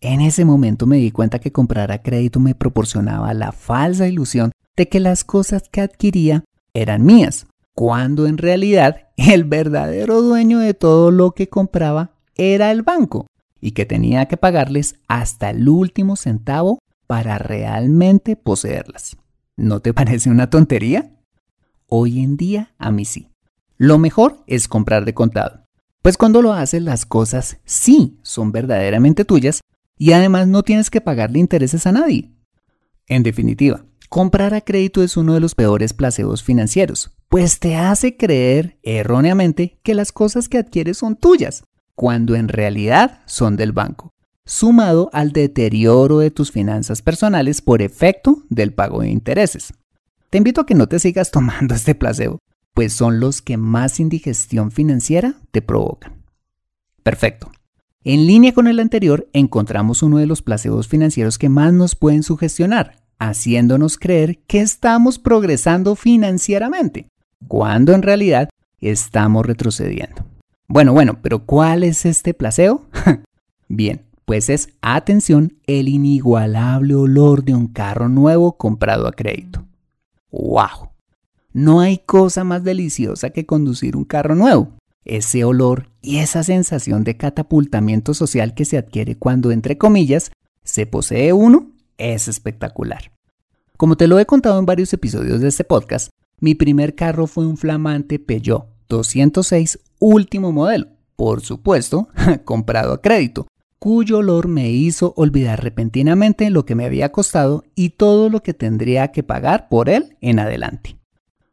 En 0.03 0.19
ese 0.19 0.43
momento 0.43 0.85
me 0.85 0.97
di 0.97 1.11
cuenta 1.11 1.39
que 1.39 1.53
comprar 1.53 1.93
a 1.93 2.01
crédito 2.01 2.41
me 2.41 2.55
proporcionaba 2.55 3.33
la 3.33 3.53
falsa 3.53 4.05
ilusión 4.05 4.51
de 4.75 4.89
que 4.89 4.99
las 4.99 5.23
cosas 5.23 5.69
que 5.71 5.79
adquiría 5.79 6.43
eran 6.73 7.05
mías, 7.05 7.47
cuando 7.73 8.27
en 8.27 8.37
realidad 8.37 9.07
el 9.15 9.45
verdadero 9.45 10.21
dueño 10.21 10.59
de 10.59 10.73
todo 10.73 11.09
lo 11.09 11.31
que 11.31 11.47
compraba 11.47 12.11
era 12.35 12.69
el 12.71 12.81
banco 12.81 13.27
y 13.61 13.71
que 13.71 13.85
tenía 13.85 14.25
que 14.25 14.35
pagarles 14.35 14.95
hasta 15.07 15.51
el 15.51 15.69
último 15.69 16.17
centavo 16.17 16.79
para 17.07 17.37
realmente 17.37 18.35
poseerlas. 18.35 19.15
¿No 19.55 19.79
te 19.79 19.93
parece 19.93 20.29
una 20.29 20.49
tontería? 20.49 21.11
Hoy 21.87 22.19
en 22.19 22.35
día 22.35 22.73
a 22.77 22.91
mí 22.91 23.05
sí. 23.05 23.29
Lo 23.77 23.99
mejor 23.99 24.43
es 24.47 24.67
comprar 24.67 25.05
de 25.05 25.13
contado, 25.13 25.63
pues 26.01 26.17
cuando 26.17 26.41
lo 26.41 26.51
haces 26.51 26.81
las 26.81 27.05
cosas 27.05 27.59
sí 27.63 28.19
son 28.21 28.51
verdaderamente 28.51 29.23
tuyas 29.23 29.61
y 29.97 30.11
además 30.13 30.47
no 30.47 30.63
tienes 30.63 30.89
que 30.89 31.01
pagarle 31.01 31.39
intereses 31.39 31.87
a 31.87 31.91
nadie. 31.91 32.31
En 33.07 33.23
definitiva, 33.23 33.85
comprar 34.09 34.53
a 34.53 34.61
crédito 34.61 35.03
es 35.03 35.17
uno 35.17 35.33
de 35.33 35.39
los 35.39 35.55
peores 35.55 35.93
placebos 35.93 36.43
financieros, 36.43 37.15
pues 37.29 37.59
te 37.59 37.75
hace 37.75 38.15
creer 38.15 38.79
erróneamente 38.83 39.79
que 39.83 39.95
las 39.95 40.11
cosas 40.11 40.49
que 40.49 40.57
adquieres 40.59 40.97
son 40.97 41.15
tuyas, 41.15 41.63
cuando 41.95 42.35
en 42.35 42.47
realidad 42.47 43.21
son 43.25 43.55
del 43.55 43.71
banco, 43.71 44.11
sumado 44.45 45.09
al 45.13 45.31
deterioro 45.31 46.19
de 46.19 46.31
tus 46.31 46.51
finanzas 46.51 47.01
personales 47.01 47.61
por 47.61 47.81
efecto 47.81 48.43
del 48.49 48.73
pago 48.73 49.01
de 49.01 49.09
intereses. 49.09 49.73
Te 50.29 50.37
invito 50.37 50.61
a 50.61 50.65
que 50.65 50.75
no 50.75 50.87
te 50.87 50.99
sigas 50.99 51.31
tomando 51.31 51.75
este 51.75 51.95
placebo, 51.95 52.39
pues 52.73 52.93
son 52.93 53.19
los 53.19 53.41
que 53.41 53.57
más 53.57 53.99
indigestión 53.99 54.71
financiera 54.71 55.35
te 55.51 55.61
provocan. 55.61 56.23
Perfecto. 57.03 57.51
En 58.05 58.27
línea 58.27 58.53
con 58.53 58.67
el 58.67 58.81
anterior, 58.81 59.29
encontramos 59.31 60.03
uno 60.03 60.17
de 60.17 60.25
los 60.25 60.41
placebos 60.41 60.89
financieros 60.89 61.37
que 61.37 61.47
más 61.47 61.71
nos 61.71 61.95
pueden 61.95 62.21
sugestionar, 62.21 62.97
haciéndonos 63.17 63.97
creer 63.97 64.39
que 64.39 64.59
estamos 64.59 65.19
progresando 65.19 65.95
financieramente, 65.95 67.07
cuando 67.47 67.93
en 67.93 68.01
realidad 68.01 68.49
estamos 68.81 69.45
retrocediendo. 69.45 70.25
Bueno, 70.67 70.91
bueno, 70.91 71.19
pero 71.21 71.45
¿cuál 71.45 71.83
es 71.83 72.05
este 72.05 72.33
placebo? 72.33 72.85
Bien, 73.69 74.01
pues 74.25 74.49
es, 74.49 74.67
atención, 74.81 75.53
el 75.65 75.87
inigualable 75.87 76.95
olor 76.95 77.45
de 77.45 77.55
un 77.55 77.67
carro 77.67 78.09
nuevo 78.09 78.57
comprado 78.57 79.07
a 79.07 79.13
crédito. 79.13 79.63
¡Wow! 80.29 80.89
No 81.53 81.79
hay 81.79 81.99
cosa 81.99 82.43
más 82.43 82.65
deliciosa 82.65 83.29
que 83.29 83.45
conducir 83.45 83.95
un 83.95 84.03
carro 84.03 84.35
nuevo. 84.35 84.73
Ese 85.05 85.45
olor 85.45 85.92
y 86.03 86.17
esa 86.17 86.43
sensación 86.43 87.03
de 87.05 87.17
catapultamiento 87.17 88.13
social 88.13 88.53
que 88.53 88.65
se 88.65 88.77
adquiere 88.77 89.17
cuando, 89.17 89.51
entre 89.51 89.77
comillas, 89.77 90.31
se 90.63 90.85
posee 90.85 91.33
uno 91.33 91.71
es 91.97 92.27
espectacular. 92.27 93.13
Como 93.77 93.95
te 93.95 94.07
lo 94.07 94.19
he 94.19 94.25
contado 94.25 94.59
en 94.59 94.65
varios 94.65 94.93
episodios 94.93 95.41
de 95.41 95.47
este 95.47 95.63
podcast, 95.63 96.09
mi 96.39 96.55
primer 96.55 96.93
carro 96.93 97.25
fue 97.25 97.47
un 97.47 97.57
flamante 97.57 98.19
Peugeot 98.19 98.67
206 98.89 99.79
último 99.99 100.51
modelo, 100.51 100.87
por 101.15 101.41
supuesto, 101.41 102.09
comprado 102.43 102.93
a 102.93 103.01
crédito, 103.01 103.47
cuyo 103.79 104.17
olor 104.17 104.49
me 104.49 104.69
hizo 104.71 105.13
olvidar 105.15 105.63
repentinamente 105.63 106.49
lo 106.49 106.65
que 106.65 106.75
me 106.75 106.85
había 106.85 107.13
costado 107.13 107.63
y 107.75 107.91
todo 107.91 108.29
lo 108.29 108.43
que 108.43 108.53
tendría 108.53 109.13
que 109.13 109.23
pagar 109.23 109.69
por 109.69 109.89
él 109.89 110.17
en 110.19 110.39
adelante. 110.39 110.97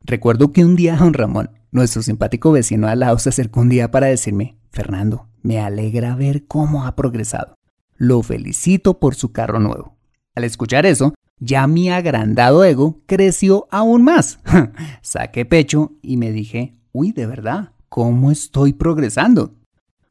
Recuerdo 0.02 0.50
que 0.50 0.64
un 0.64 0.75
día 0.75 0.97
don 0.97 1.14
Ramón, 1.14 1.50
nuestro 1.72 2.02
simpático 2.02 2.52
vecino 2.52 2.88
al 2.88 3.00
lado, 3.00 3.18
se 3.18 3.28
acercó 3.28 3.60
un 3.60 3.68
día 3.68 3.90
para 3.90 4.06
decirme, 4.06 4.58
Fernando, 4.70 5.28
me 5.42 5.60
alegra 5.60 6.14
ver 6.16 6.46
cómo 6.46 6.84
ha 6.84 6.96
progresado. 6.96 7.54
Lo 7.96 8.22
felicito 8.22 8.98
por 8.98 9.14
su 9.14 9.32
carro 9.32 9.60
nuevo. 9.60 9.96
Al 10.34 10.44
escuchar 10.44 10.86
eso, 10.86 11.14
ya 11.38 11.66
mi 11.66 11.90
agrandado 11.90 12.64
ego 12.64 13.00
creció 13.06 13.66
aún 13.70 14.02
más. 14.02 14.40
Saqué 15.02 15.44
pecho 15.44 15.92
y 16.02 16.16
me 16.16 16.32
dije, 16.32 16.76
uy, 16.92 17.12
de 17.12 17.26
verdad, 17.26 17.72
¿cómo 17.88 18.30
estoy 18.30 18.72
progresando? 18.72 19.54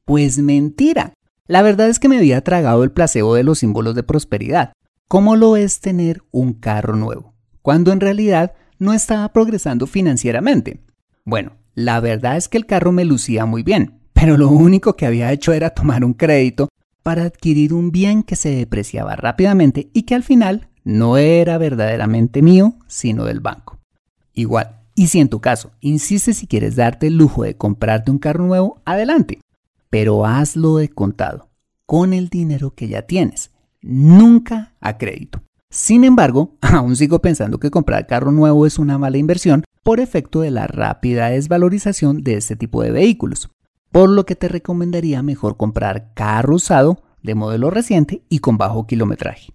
Pues 0.05 0.39
mentira. 0.39 1.13
La 1.47 1.61
verdad 1.61 1.89
es 1.89 1.99
que 1.99 2.09
me 2.09 2.17
había 2.17 2.43
tragado 2.43 2.83
el 2.83 2.91
placebo 2.91 3.35
de 3.35 3.43
los 3.43 3.59
símbolos 3.59 3.95
de 3.95 4.03
prosperidad. 4.03 4.73
¿Cómo 5.07 5.35
lo 5.35 5.55
es 5.55 5.79
tener 5.79 6.23
un 6.31 6.53
carro 6.53 6.95
nuevo? 6.95 7.33
Cuando 7.61 7.91
en 7.91 7.99
realidad 7.99 8.53
no 8.77 8.93
estaba 8.93 9.27
progresando 9.33 9.87
financieramente. 9.87 10.81
Bueno, 11.29 11.51
la 11.75 12.00
verdad 12.00 12.38
es 12.38 12.48
que 12.48 12.57
el 12.57 12.65
carro 12.65 12.91
me 12.91 13.05
lucía 13.05 13.45
muy 13.45 13.62
bien, 13.62 14.00
pero 14.13 14.36
lo 14.36 14.50
único 14.50 14.95
que 14.95 15.05
había 15.05 15.31
hecho 15.31 15.53
era 15.53 15.69
tomar 15.69 16.03
un 16.03 16.13
crédito 16.13 16.69
para 17.03 17.24
adquirir 17.24 17.71
un 17.71 17.91
bien 17.91 18.24
que 18.24 18.36
se 18.36 18.50
depreciaba 18.50 19.15
rápidamente 19.15 19.91
y 19.93 20.03
que 20.03 20.15
al 20.15 20.24
final 20.24 20.69
no 20.83 21.17
era 21.17 21.59
verdaderamente 21.59 22.41
mío, 22.41 22.74
sino 22.88 23.25
del 23.25 23.41
banco. 23.41 23.77
Igual, 24.33 24.79
y 24.95 25.09
si 25.09 25.19
en 25.19 25.29
tu 25.29 25.39
caso 25.39 25.69
insistes 25.81 26.38
si 26.38 26.48
quieres 26.48 26.75
darte 26.75 27.05
el 27.05 27.17
lujo 27.17 27.43
de 27.43 27.55
comprarte 27.55 28.09
un 28.09 28.17
carro 28.17 28.48
nuevo, 28.48 28.81
adelante 28.83 29.39
pero 29.91 30.25
hazlo 30.25 30.77
de 30.77 30.89
contado, 30.89 31.50
con 31.86 32.13
el 32.13 32.29
dinero 32.29 32.74
que 32.74 32.88
ya 32.88 33.03
tienes, 33.03 33.51
nunca 33.81 34.74
a 34.79 34.98
crédito. 34.98 35.41
Sin 35.71 36.03
embargo, 36.03 36.57
aún 36.61 36.95
sigo 36.95 37.19
pensando 37.19 37.59
que 37.59 37.71
comprar 37.71 38.07
carro 38.07 38.31
nuevo 38.31 38.65
es 38.65 38.79
una 38.79 38.97
mala 38.97 39.17
inversión 39.17 39.63
por 39.83 39.99
efecto 39.99 40.41
de 40.41 40.51
la 40.51 40.67
rápida 40.67 41.29
desvalorización 41.29 42.23
de 42.23 42.35
este 42.35 42.55
tipo 42.55 42.81
de 42.83 42.91
vehículos, 42.91 43.49
por 43.91 44.09
lo 44.09 44.25
que 44.25 44.35
te 44.35 44.47
recomendaría 44.47 45.23
mejor 45.23 45.57
comprar 45.57 46.13
carro 46.13 46.55
usado 46.55 47.03
de 47.23 47.35
modelo 47.35 47.69
reciente 47.69 48.23
y 48.29 48.39
con 48.39 48.57
bajo 48.57 48.88
kilometraje. 48.88 49.53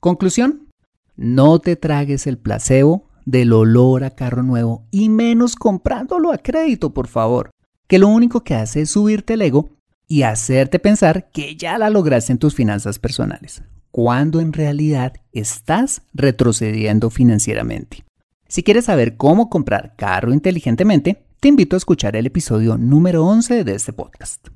Conclusión, 0.00 0.68
no 1.16 1.58
te 1.60 1.76
tragues 1.76 2.26
el 2.26 2.38
placebo 2.38 3.08
del 3.24 3.52
olor 3.52 4.04
a 4.04 4.10
carro 4.10 4.42
nuevo 4.42 4.86
y 4.90 5.08
menos 5.08 5.56
comprándolo 5.56 6.32
a 6.32 6.38
crédito, 6.38 6.92
por 6.92 7.08
favor 7.08 7.50
que 7.86 7.98
lo 7.98 8.08
único 8.08 8.42
que 8.42 8.54
hace 8.54 8.82
es 8.82 8.90
subirte 8.90 9.34
el 9.34 9.42
ego 9.42 9.70
y 10.06 10.22
hacerte 10.22 10.78
pensar 10.78 11.30
que 11.30 11.56
ya 11.56 11.78
la 11.78 11.90
lograste 11.90 12.32
en 12.32 12.38
tus 12.38 12.54
finanzas 12.54 12.98
personales, 12.98 13.62
cuando 13.94 14.40
en 14.40 14.52
realidad 14.52 15.12
estás 15.30 16.02
retrocediendo 16.14 17.10
financieramente. 17.10 18.04
Si 18.48 18.64
quieres 18.64 18.86
saber 18.86 19.16
cómo 19.16 19.48
comprar 19.48 19.94
carro 19.96 20.32
inteligentemente, 20.32 21.24
te 21.38 21.46
invito 21.46 21.76
a 21.76 21.78
escuchar 21.78 22.16
el 22.16 22.26
episodio 22.26 22.76
número 22.76 23.24
11 23.24 23.62
de 23.62 23.72
este 23.72 23.92
podcast. 23.92 24.48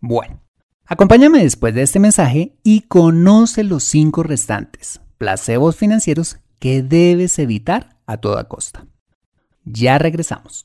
Bueno, 0.00 0.40
acompáñame 0.84 1.44
después 1.44 1.76
de 1.76 1.82
este 1.82 2.00
mensaje 2.00 2.56
y 2.64 2.80
conoce 2.80 3.62
los 3.62 3.84
cinco 3.84 4.24
restantes 4.24 5.00
placebos 5.16 5.76
financieros 5.76 6.38
que 6.58 6.82
debes 6.82 7.38
evitar 7.38 8.00
a 8.04 8.16
toda 8.16 8.48
costa. 8.48 8.84
Ya 9.64 9.96
regresamos. 9.96 10.64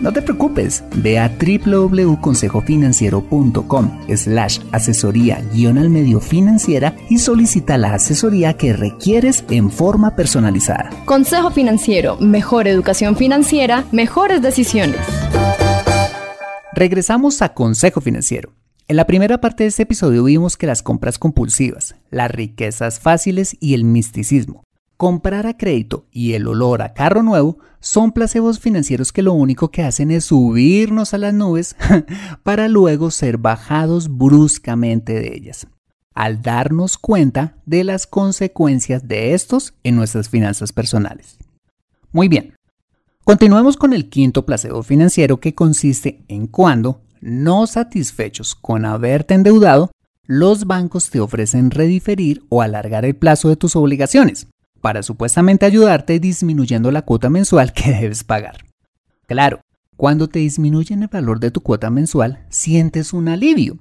no 0.00 0.12
te 0.12 0.22
preocupes, 0.22 0.82
ve 0.96 1.18
a 1.18 1.28
www.consejofinanciero.com 1.28 4.06
slash 4.14 4.60
asesoría 4.72 5.42
guion 5.52 5.76
al 5.78 5.90
medio 5.90 6.20
financiera 6.20 6.96
y 7.08 7.18
solicita 7.18 7.76
la 7.78 7.94
asesoría 7.94 8.54
que 8.54 8.72
requieres 8.72 9.44
en 9.50 9.70
forma 9.70 10.16
personalizada. 10.16 10.90
Consejo 11.04 11.50
Financiero, 11.50 12.16
mejor 12.18 12.66
educación 12.68 13.16
financiera, 13.16 13.84
mejores 13.92 14.42
decisiones. 14.42 15.00
Regresamos 16.74 17.40
a 17.40 17.54
Consejo 17.54 18.02
Financiero. 18.02 18.52
En 18.88 18.96
la 18.96 19.06
primera 19.06 19.40
parte 19.40 19.64
de 19.64 19.68
este 19.68 19.84
episodio 19.84 20.24
vimos 20.24 20.56
que 20.56 20.66
las 20.66 20.82
compras 20.82 21.18
compulsivas, 21.18 21.94
las 22.10 22.30
riquezas 22.30 23.00
fáciles 23.00 23.56
y 23.60 23.74
el 23.74 23.84
misticismo 23.84 24.65
Comprar 24.96 25.46
a 25.46 25.58
crédito 25.58 26.06
y 26.10 26.32
el 26.32 26.46
olor 26.48 26.80
a 26.80 26.94
carro 26.94 27.22
nuevo 27.22 27.58
son 27.80 28.12
placebos 28.12 28.60
financieros 28.60 29.12
que 29.12 29.20
lo 29.20 29.34
único 29.34 29.70
que 29.70 29.82
hacen 29.82 30.10
es 30.10 30.24
subirnos 30.24 31.12
a 31.12 31.18
las 31.18 31.34
nubes 31.34 31.76
para 32.42 32.66
luego 32.68 33.10
ser 33.10 33.36
bajados 33.36 34.08
bruscamente 34.08 35.12
de 35.12 35.34
ellas, 35.34 35.66
al 36.14 36.40
darnos 36.40 36.96
cuenta 36.96 37.58
de 37.66 37.84
las 37.84 38.06
consecuencias 38.06 39.06
de 39.06 39.34
estos 39.34 39.74
en 39.84 39.96
nuestras 39.96 40.30
finanzas 40.30 40.72
personales. 40.72 41.36
Muy 42.10 42.28
bien, 42.28 42.54
continuemos 43.22 43.76
con 43.76 43.92
el 43.92 44.08
quinto 44.08 44.46
placebo 44.46 44.82
financiero 44.82 45.40
que 45.40 45.54
consiste 45.54 46.24
en 46.28 46.46
cuando, 46.46 47.02
no 47.20 47.66
satisfechos 47.66 48.54
con 48.54 48.86
haberte 48.86 49.34
endeudado, 49.34 49.90
los 50.24 50.64
bancos 50.64 51.10
te 51.10 51.20
ofrecen 51.20 51.70
rediferir 51.70 52.44
o 52.48 52.62
alargar 52.62 53.04
el 53.04 53.14
plazo 53.14 53.50
de 53.50 53.56
tus 53.56 53.76
obligaciones 53.76 54.48
para 54.80 55.02
supuestamente 55.02 55.66
ayudarte 55.66 56.20
disminuyendo 56.20 56.90
la 56.90 57.02
cuota 57.02 57.30
mensual 57.30 57.72
que 57.72 57.90
debes 58.00 58.24
pagar. 58.24 58.58
Claro, 59.26 59.60
cuando 59.96 60.28
te 60.28 60.40
disminuyen 60.40 61.02
el 61.02 61.08
valor 61.08 61.40
de 61.40 61.50
tu 61.50 61.62
cuota 61.62 61.90
mensual, 61.90 62.44
sientes 62.50 63.12
un 63.12 63.28
alivio, 63.28 63.78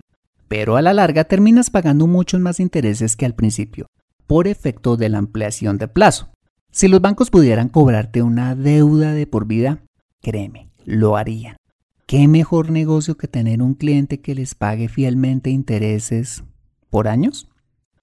pero 0.48 0.78
a 0.78 0.82
la 0.82 0.94
larga 0.94 1.26
terminas 1.26 1.70
pagando 1.70 2.08
muchos 2.08 2.40
más 2.40 2.60
intereses 2.60 3.16
que 3.16 3.26
al 3.26 3.36
principio, 3.36 3.88
por 4.28 4.48
efecto 4.48 4.98
de 4.98 5.10
la 5.10 5.18
ampliación 5.18 5.78
de 5.78 5.88
plazo. 5.88 6.30
Si 6.72 6.88
los 6.88 7.02
bancos 7.02 7.30
pudieran 7.30 7.70
cobrarte 7.70 8.22
una 8.22 8.56
deuda 8.56 9.14
de 9.14 9.28
por 9.28 9.46
vida, 9.46 9.80
créeme, 10.22 10.70
lo 10.86 11.18
harían. 11.18 11.58
¿Qué 12.06 12.28
mejor 12.28 12.70
negocio 12.70 13.18
que 13.18 13.28
tener 13.28 13.62
un 13.62 13.74
cliente 13.74 14.22
que 14.22 14.36
les 14.36 14.56
pague 14.56 14.88
fielmente 14.88 15.50
intereses 15.50 16.44
por 16.90 17.08
años? 17.08 17.50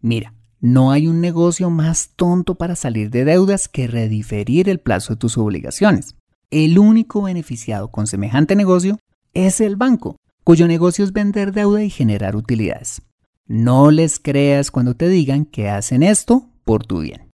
Mira, 0.01 0.35
no 0.63 0.93
hay 0.93 1.09
un 1.09 1.21
negocio 1.21 1.71
más 1.71 2.11
tonto 2.15 2.55
para 2.55 2.77
salir 2.77 3.11
de 3.11 3.25
deudas 3.25 3.67
que 3.67 3.89
rediferir 3.89 4.69
el 4.69 4.79
plazo 4.79 5.15
de 5.15 5.19
tus 5.19 5.37
obligaciones. 5.37 6.15
El 6.53 6.79
único 6.79 7.23
beneficiado 7.23 7.89
con 7.89 8.07
semejante 8.07 8.55
negocio 8.55 9.01
es 9.35 9.61
el 9.61 9.75
banco, 9.75 10.15
cuyo 10.45 10.69
negocio 10.69 11.05
es 11.05 11.13
vender 11.13 11.51
deuda 11.51 11.83
y 11.83 11.91
generar 11.91 12.37
utilidades. 12.37 13.03
No 13.49 13.91
les 13.91 14.21
creas 14.21 14.71
cuando 14.71 14.95
te 14.95 15.09
digan 15.09 15.47
que 15.47 15.69
hacen 15.69 16.05
esto 16.05 16.47
por 16.65 16.87
tu 16.87 17.01
bien. 17.01 17.29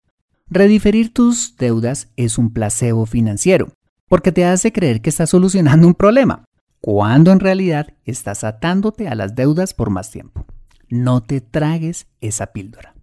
Rediferir 0.49 1.13
tus 1.13 1.57
deudas 1.57 2.07
es 2.15 2.37
un 2.37 2.53
placebo 2.53 3.05
financiero, 3.05 3.73
porque 4.07 4.31
te 4.31 4.45
hace 4.45 4.71
creer 4.71 5.01
que 5.01 5.09
estás 5.09 5.31
solucionando 5.31 5.85
un 5.85 5.95
problema, 5.95 6.45
cuando 6.79 7.33
en 7.33 7.41
realidad 7.41 7.87
estás 8.05 8.45
atándote 8.45 9.09
a 9.09 9.15
las 9.15 9.35
deudas 9.35 9.73
por 9.73 9.89
más 9.89 10.11
tiempo. 10.11 10.45
No 10.87 11.21
te 11.21 11.41
tragues 11.41 12.07
esa 12.21 12.47
píldora. 12.53 12.96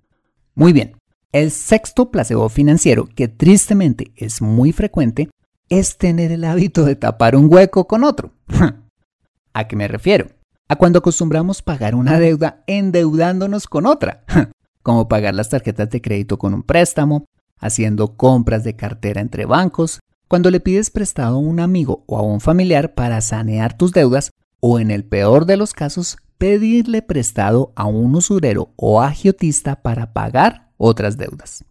Muy 0.56 0.73
bien, 0.73 0.96
el 1.32 1.50
sexto 1.50 2.12
placebo 2.12 2.49
financiero, 2.49 3.08
que 3.14 3.26
tristemente 3.26 4.12
es 4.14 4.40
muy 4.40 4.70
frecuente, 4.70 5.28
es 5.68 5.99
tener 5.99 6.30
el 6.30 6.44
hábito 6.44 6.84
de 6.84 6.94
tapar 6.94 7.34
un 7.34 7.52
hueco 7.52 7.88
con 7.88 8.04
otro. 8.04 8.30
¿A 9.52 9.66
qué 9.66 9.75
me 9.75 9.88
refiero? 9.88 10.28
A 10.68 10.76
cuando 10.76 11.00
acostumbramos 11.00 11.61
pagar 11.61 11.96
una 11.96 12.20
deuda 12.20 12.62
endeudándonos 12.68 13.66
con 13.66 13.84
otra, 13.84 14.25
como 14.82 15.08
pagar 15.08 15.34
las 15.34 15.49
tarjetas 15.49 15.90
de 15.90 16.00
crédito 16.00 16.38
con 16.38 16.54
un 16.54 16.62
préstamo, 16.62 17.25
haciendo 17.58 18.16
compras 18.16 18.62
de 18.62 18.76
cartera 18.76 19.20
entre 19.20 19.46
bancos, 19.46 19.99
cuando 20.28 20.52
le 20.52 20.61
pides 20.61 20.90
prestado 20.90 21.37
a 21.37 21.40
un 21.40 21.58
amigo 21.58 22.04
o 22.06 22.16
a 22.16 22.23
un 22.23 22.40
familiar 22.40 22.94
para 22.94 23.20
sanear 23.20 23.76
tus 23.76 23.90
deudas, 23.90 24.30
o 24.61 24.78
en 24.78 24.92
el 24.92 25.04
peor 25.04 25.46
de 25.46 25.56
los 25.56 25.73
casos, 25.73 26.16
pedirle 26.44 27.00
prestado 27.00 27.72
a 27.74 27.86
un 27.86 28.14
usurero 28.14 28.74
o 28.76 29.00
agiotista 29.00 29.76
para 29.76 30.12
pagar 30.12 30.68
otras 30.76 31.16
deudas. 31.16 31.64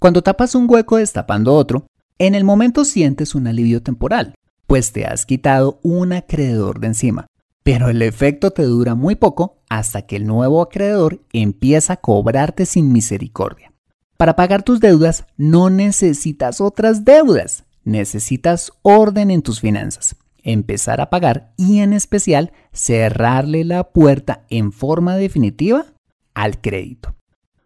Cuando 0.00 0.22
tapas 0.22 0.54
un 0.54 0.64
hueco 0.70 0.96
destapando 0.96 1.52
otro, 1.52 1.86
en 2.18 2.34
el 2.34 2.42
momento 2.42 2.86
sientes 2.86 3.34
un 3.34 3.46
alivio 3.46 3.82
temporal, 3.82 4.32
pues 4.66 4.92
te 4.92 5.04
has 5.04 5.26
quitado 5.26 5.80
un 5.82 6.14
acreedor 6.14 6.80
de 6.80 6.86
encima, 6.86 7.26
pero 7.62 7.90
el 7.90 8.00
efecto 8.00 8.52
te 8.52 8.62
dura 8.62 8.94
muy 8.94 9.16
poco 9.16 9.58
hasta 9.68 10.00
que 10.06 10.16
el 10.16 10.26
nuevo 10.26 10.62
acreedor 10.62 11.20
empieza 11.34 11.92
a 11.92 12.00
cobrarte 12.00 12.64
sin 12.64 12.94
misericordia. 12.94 13.74
Para 14.16 14.34
pagar 14.34 14.62
tus 14.62 14.80
deudas 14.80 15.26
no 15.36 15.68
necesitas 15.68 16.62
otras 16.62 17.04
deudas, 17.04 17.64
necesitas 17.84 18.72
orden 18.80 19.30
en 19.30 19.42
tus 19.42 19.60
finanzas, 19.60 20.16
empezar 20.46 21.00
a 21.00 21.10
pagar 21.10 21.52
y 21.58 21.80
en 21.80 21.92
especial 21.92 22.52
cerrarle 22.72 23.64
la 23.64 23.90
puerta 23.90 24.46
en 24.48 24.72
forma 24.72 25.16
definitiva 25.16 25.86
al 26.34 26.60
crédito. 26.60 27.14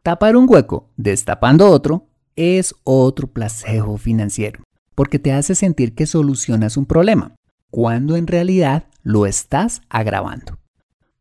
Tapar 0.03 0.35
un 0.35 0.47
hueco 0.49 0.89
destapando 0.97 1.71
otro 1.71 2.07
es 2.37 2.75
otro 2.85 3.27
placebo 3.27 3.99
financiero, 3.99 4.63
porque 4.95 5.19
te 5.19 5.33
hace 5.33 5.55
sentir 5.55 5.95
que 5.95 6.07
solucionas 6.07 6.79
un 6.79 6.87
problema, 6.87 7.35
cuando 7.71 8.17
en 8.17 8.27
realidad 8.27 8.85
lo 9.03 9.27
estás 9.27 9.83
agravando. 9.91 10.59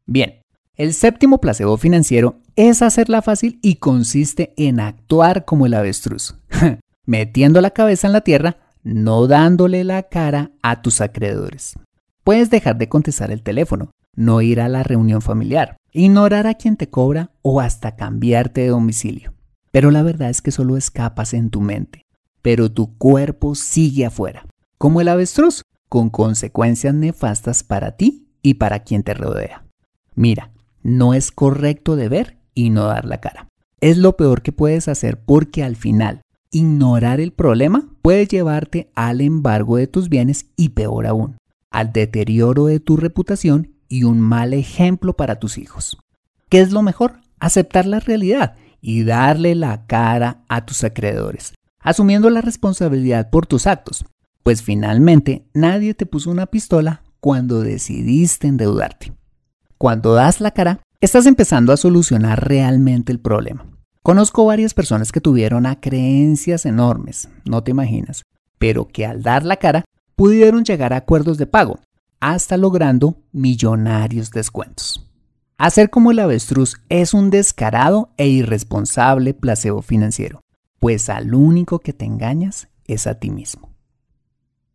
Bien, 0.06 0.42
el 0.76 0.94
séptimo 0.94 1.42
placebo 1.42 1.76
financiero 1.76 2.40
es 2.56 2.82
hacerla 2.82 3.22
fácil 3.22 3.60
y 3.62 3.76
consiste 3.76 4.54
en 4.56 4.80
actuar 4.80 5.44
como 5.44 5.66
el 5.66 5.74
avestruz, 5.74 6.38
metiendo 7.06 7.60
la 7.60 7.72
cabeza 7.72 8.08
en 8.08 8.14
la 8.14 8.22
tierra, 8.22 8.58
no 8.90 9.28
dándole 9.28 9.84
la 9.84 10.04
cara 10.04 10.52
a 10.64 10.82
tus 10.82 11.00
acreedores. 11.00 11.76
Puedes 12.24 12.50
dejar 12.50 12.78
de 12.78 12.90
contestar 12.90 13.32
el 13.32 13.44
teléfono, 13.44 13.92
no 14.16 14.42
ir 14.42 14.60
a 14.60 14.68
la 14.68 14.84
reunión 14.84 15.22
familiar, 15.22 15.78
ignorar 15.92 16.48
a 16.48 16.56
quien 16.56 16.76
te 16.76 16.90
cobra 16.90 17.32
o 17.42 17.62
hasta 17.62 17.96
cambiarte 17.96 18.62
de 18.62 18.68
domicilio. 18.70 19.34
Pero 19.72 19.92
la 19.92 20.02
verdad 20.02 20.30
es 20.30 20.42
que 20.42 20.52
solo 20.52 20.76
escapas 20.76 21.34
en 21.34 21.52
tu 21.52 21.62
mente, 21.62 22.06
pero 22.42 22.72
tu 22.72 22.98
cuerpo 22.98 23.54
sigue 23.54 24.06
afuera, 24.06 24.46
como 24.78 25.02
el 25.02 25.08
avestruz, 25.08 25.62
con 25.88 26.10
consecuencias 26.10 26.94
nefastas 26.94 27.64
para 27.64 27.96
ti 27.96 28.28
y 28.42 28.56
para 28.56 28.80
quien 28.80 29.04
te 29.04 29.14
rodea. 29.14 29.66
Mira, 30.16 30.52
no 30.82 31.14
es 31.14 31.32
correcto 31.32 31.96
deber 31.96 32.40
y 32.56 32.72
no 32.72 32.86
dar 32.86 33.06
la 33.06 33.22
cara. 33.22 33.48
Es 33.82 33.98
lo 33.98 34.18
peor 34.18 34.42
que 34.42 34.52
puedes 34.52 34.88
hacer 34.88 35.20
porque 35.20 35.64
al 35.64 35.76
final, 35.76 36.22
ignorar 36.52 37.20
el 37.20 37.32
problema 37.32 37.90
puede 38.02 38.28
llevarte 38.28 38.92
al 38.96 39.22
embargo 39.22 39.78
de 39.78 39.88
tus 39.88 40.10
bienes 40.10 40.48
y 40.56 40.70
peor 40.70 41.08
aún, 41.08 41.38
al 41.72 41.92
deterioro 41.92 42.66
de 42.66 42.80
tu 42.80 42.98
reputación 42.98 43.76
y 43.88 44.04
un 44.04 44.20
mal 44.20 44.54
ejemplo 44.54 45.14
para 45.16 45.40
tus 45.40 45.58
hijos. 45.58 45.98
¿Qué 46.50 46.62
es 46.62 46.72
lo 46.72 46.82
mejor? 46.82 47.22
Aceptar 47.40 47.86
la 47.86 48.00
realidad 48.00 48.56
y 48.82 49.04
darle 49.04 49.56
la 49.56 49.86
cara 49.86 50.44
a 50.48 50.66
tus 50.66 50.84
acreedores, 50.84 51.54
asumiendo 51.80 52.30
la 52.30 52.42
responsabilidad 52.42 53.30
por 53.30 53.46
tus 53.46 53.68
actos, 53.68 54.06
pues 54.44 54.64
finalmente 54.64 55.46
nadie 55.54 55.94
te 55.94 56.06
puso 56.06 56.32
una 56.32 56.48
pistola 56.48 57.04
cuando 57.20 57.62
decidiste 57.62 58.48
endeudarte. 58.48 59.14
Cuando 59.78 60.14
das 60.14 60.42
la 60.42 60.52
cara, 60.52 60.82
estás 61.02 61.26
empezando 61.26 61.72
a 61.72 61.78
solucionar 61.78 62.48
realmente 62.48 63.12
el 63.12 63.20
problema. 63.20 63.66
Conozco 64.10 64.44
varias 64.44 64.74
personas 64.74 65.12
que 65.12 65.22
tuvieron 65.22 65.68
a 65.68 65.80
creencias 65.80 66.66
enormes, 66.66 67.30
no 67.46 67.64
te 67.64 67.70
imaginas, 67.70 68.24
pero 68.58 68.88
que 68.88 69.06
al 69.06 69.22
dar 69.22 69.46
la 69.46 69.58
cara 69.58 69.86
pudieron 70.16 70.64
llegar 70.64 70.94
a 70.94 70.98
acuerdos 70.98 71.38
de 71.38 71.46
pago, 71.46 71.78
hasta 72.20 72.58
logrando 72.58 73.18
millonarios 73.32 74.32
descuentos. 74.32 75.08
Hacer 75.60 75.92
como 75.92 76.10
el 76.10 76.18
avestruz 76.18 76.78
es 76.90 77.14
un 77.14 77.30
descarado 77.30 78.10
e 78.18 78.28
irresponsable 78.28 79.36
placebo 79.36 79.84
financiero, 79.84 80.42
pues 80.80 81.08
al 81.12 81.36
único 81.36 81.78
que 81.78 81.94
te 81.94 82.06
engañas 82.06 82.68
es 82.88 83.06
a 83.06 83.20
ti 83.20 83.30
mismo. 83.30 83.70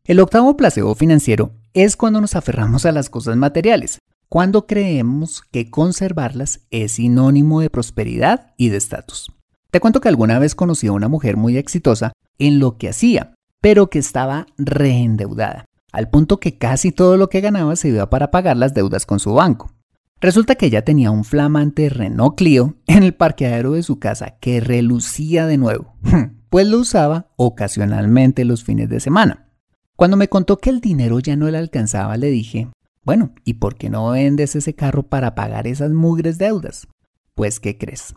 El 0.04 0.20
octavo 0.20 0.56
placebo 0.56 0.94
financiero 0.94 1.50
es 1.72 1.96
cuando 1.96 2.20
nos 2.20 2.36
aferramos 2.36 2.86
a 2.86 2.92
las 2.92 3.10
cosas 3.10 3.36
materiales, 3.36 3.98
cuando 4.28 4.66
creemos 4.66 5.42
que 5.50 5.70
conservarlas 5.70 6.60
es 6.70 6.92
sinónimo 6.92 7.60
de 7.60 7.70
prosperidad 7.70 8.52
y 8.56 8.68
de 8.68 8.78
estatus. 8.78 9.32
Te 9.70 9.80
cuento 9.80 10.00
que 10.00 10.08
alguna 10.08 10.38
vez 10.38 10.54
conocí 10.54 10.86
a 10.86 10.92
una 10.92 11.08
mujer 11.08 11.36
muy 11.36 11.56
exitosa 11.56 12.12
en 12.38 12.58
lo 12.58 12.78
que 12.78 12.88
hacía, 12.88 13.34
pero 13.60 13.90
que 13.90 13.98
estaba 13.98 14.46
reendeudada, 14.56 15.64
al 15.92 16.10
punto 16.10 16.38
que 16.38 16.58
casi 16.58 16.92
todo 16.92 17.16
lo 17.16 17.28
que 17.28 17.40
ganaba 17.40 17.76
se 17.76 17.88
iba 17.88 18.10
para 18.10 18.30
pagar 18.30 18.56
las 18.56 18.74
deudas 18.74 19.06
con 19.06 19.20
su 19.20 19.34
banco. 19.34 19.72
Resulta 20.20 20.54
que 20.54 20.66
ella 20.66 20.84
tenía 20.84 21.10
un 21.10 21.24
flamante 21.24 21.88
Renault 21.88 22.36
Clio 22.36 22.76
en 22.86 23.02
el 23.02 23.14
parqueadero 23.14 23.72
de 23.72 23.82
su 23.82 23.98
casa 23.98 24.36
que 24.40 24.60
relucía 24.60 25.46
de 25.46 25.58
nuevo, 25.58 25.94
pues 26.50 26.66
lo 26.66 26.78
usaba 26.78 27.26
ocasionalmente 27.36 28.44
los 28.44 28.64
fines 28.64 28.88
de 28.88 29.00
semana. 29.00 29.48
Cuando 29.96 30.16
me 30.16 30.28
contó 30.28 30.58
que 30.58 30.70
el 30.70 30.80
dinero 30.80 31.20
ya 31.20 31.36
no 31.36 31.50
le 31.50 31.58
alcanzaba, 31.58 32.16
le 32.16 32.30
dije, 32.30 32.68
bueno, 33.04 33.34
¿y 33.44 33.54
por 33.54 33.76
qué 33.76 33.90
no 33.90 34.10
vendes 34.10 34.56
ese 34.56 34.74
carro 34.74 35.02
para 35.04 35.34
pagar 35.34 35.66
esas 35.66 35.92
mugres 35.92 36.38
deudas? 36.38 36.88
Pues, 37.34 37.60
¿qué 37.60 37.76
crees? 37.76 38.14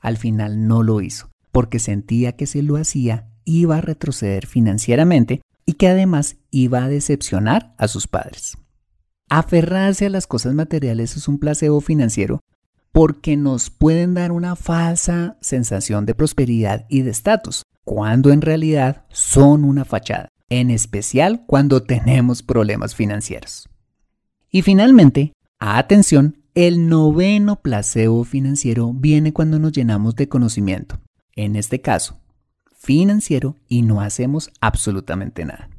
Al 0.00 0.16
final 0.16 0.66
no 0.66 0.82
lo 0.82 1.00
hizo, 1.00 1.30
porque 1.52 1.78
sentía 1.78 2.32
que 2.32 2.46
si 2.46 2.62
lo 2.62 2.76
hacía 2.76 3.28
iba 3.44 3.76
a 3.76 3.80
retroceder 3.80 4.46
financieramente 4.46 5.42
y 5.66 5.74
que 5.74 5.88
además 5.88 6.36
iba 6.50 6.84
a 6.84 6.88
decepcionar 6.88 7.74
a 7.76 7.88
sus 7.88 8.06
padres. 8.06 8.56
Aferrarse 9.28 10.06
a 10.06 10.10
las 10.10 10.26
cosas 10.26 10.54
materiales 10.54 11.16
es 11.16 11.28
un 11.28 11.38
placebo 11.38 11.80
financiero 11.80 12.40
porque 12.92 13.36
nos 13.36 13.70
pueden 13.70 14.14
dar 14.14 14.32
una 14.32 14.56
falsa 14.56 15.36
sensación 15.40 16.04
de 16.04 16.14
prosperidad 16.14 16.84
y 16.88 17.02
de 17.02 17.10
estatus, 17.10 17.62
cuando 17.84 18.30
en 18.30 18.42
realidad 18.42 19.06
son 19.08 19.64
una 19.64 19.84
fachada, 19.84 20.28
en 20.50 20.70
especial 20.70 21.44
cuando 21.46 21.82
tenemos 21.82 22.42
problemas 22.42 22.94
financieros. 22.94 23.71
Y 24.54 24.60
finalmente, 24.60 25.32
atención, 25.58 26.36
el 26.54 26.86
noveno 26.86 27.62
placebo 27.62 28.22
financiero 28.24 28.92
viene 28.92 29.32
cuando 29.32 29.58
nos 29.58 29.72
llenamos 29.72 30.14
de 30.14 30.28
conocimiento, 30.28 31.00
en 31.34 31.56
este 31.56 31.80
caso, 31.80 32.20
financiero, 32.76 33.56
y 33.66 33.80
no 33.80 34.02
hacemos 34.02 34.50
absolutamente 34.60 35.46
nada. 35.46 35.70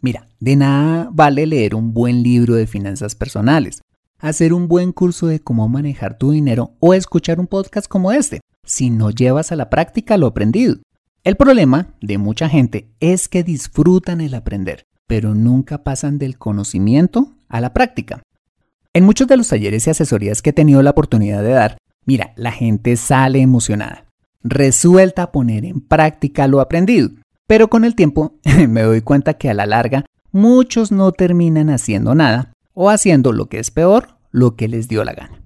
Mira, 0.00 0.26
de 0.40 0.56
nada 0.56 1.10
vale 1.12 1.46
leer 1.46 1.74
un 1.74 1.92
buen 1.92 2.22
libro 2.22 2.54
de 2.54 2.66
finanzas 2.66 3.14
personales, 3.14 3.82
hacer 4.18 4.54
un 4.54 4.68
buen 4.68 4.92
curso 4.92 5.26
de 5.26 5.40
cómo 5.40 5.68
manejar 5.68 6.16
tu 6.16 6.30
dinero 6.30 6.72
o 6.80 6.94
escuchar 6.94 7.38
un 7.40 7.46
podcast 7.46 7.88
como 7.88 8.10
este, 8.10 8.40
si 8.64 8.88
no 8.88 9.10
llevas 9.10 9.52
a 9.52 9.56
la 9.56 9.68
práctica 9.68 10.16
lo 10.16 10.28
aprendido. 10.28 10.76
El 11.24 11.36
problema 11.36 11.94
de 12.00 12.16
mucha 12.16 12.48
gente 12.48 12.88
es 13.00 13.28
que 13.28 13.44
disfrutan 13.44 14.22
el 14.22 14.32
aprender, 14.32 14.84
pero 15.06 15.34
nunca 15.34 15.84
pasan 15.84 16.16
del 16.16 16.38
conocimiento 16.38 17.34
a 17.52 17.60
la 17.60 17.72
práctica. 17.72 18.22
En 18.94 19.04
muchos 19.04 19.28
de 19.28 19.36
los 19.36 19.48
talleres 19.48 19.86
y 19.86 19.90
asesorías 19.90 20.42
que 20.42 20.50
he 20.50 20.52
tenido 20.52 20.82
la 20.82 20.90
oportunidad 20.90 21.42
de 21.42 21.50
dar, 21.50 21.78
mira, 22.04 22.32
la 22.36 22.50
gente 22.50 22.96
sale 22.96 23.40
emocionada, 23.40 24.06
resuelta 24.42 25.22
a 25.22 25.32
poner 25.32 25.64
en 25.64 25.80
práctica 25.80 26.48
lo 26.48 26.60
aprendido. 26.60 27.10
Pero 27.46 27.68
con 27.68 27.84
el 27.84 27.94
tiempo 27.94 28.34
me 28.68 28.82
doy 28.82 29.02
cuenta 29.02 29.34
que 29.34 29.48
a 29.50 29.54
la 29.54 29.66
larga 29.66 30.04
muchos 30.32 30.90
no 30.90 31.12
terminan 31.12 31.70
haciendo 31.70 32.14
nada 32.14 32.52
o 32.74 32.90
haciendo 32.90 33.32
lo 33.32 33.46
que 33.46 33.58
es 33.58 33.70
peor, 33.70 34.16
lo 34.30 34.56
que 34.56 34.66
les 34.66 34.88
dio 34.88 35.04
la 35.04 35.12
gana. 35.12 35.42